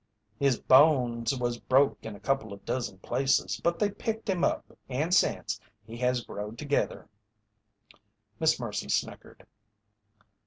[0.39, 4.65] "His bones was broke in a couple of dozen places, but they picked him up,
[4.89, 7.07] and sence, he has growed together."
[8.39, 9.45] Miss Mercy snickered.